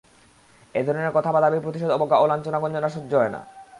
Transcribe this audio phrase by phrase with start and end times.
[0.75, 3.41] এ ধরনের কথা বা দাবির প্রতিশোধ অবজ্ঞা ও লাঞ্ছনা-গঞ্জনা হয় না।